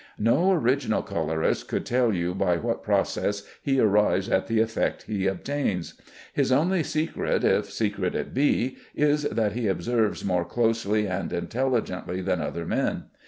No 0.17 0.51
original 0.51 1.03
colorist 1.03 1.67
could 1.67 1.85
tell 1.85 2.11
you 2.11 2.33
by 2.33 2.55
what 2.57 2.81
process 2.81 3.43
he 3.61 3.79
arrives 3.79 4.29
at 4.29 4.47
the 4.47 4.57
effects 4.59 5.03
he 5.03 5.27
obtains. 5.27 5.93
His 6.33 6.51
only 6.51 6.81
secret 6.81 7.43
(if 7.43 7.65
secret 7.71 8.15
it 8.15 8.33
be) 8.33 8.77
is 8.95 9.25
that 9.29 9.51
he 9.51 9.67
observes 9.67 10.25
more 10.25 10.43
closely 10.43 11.07
and 11.07 11.31
intelligently 11.31 12.19
than 12.23 12.41
other 12.41 12.65
men. 12.65 13.11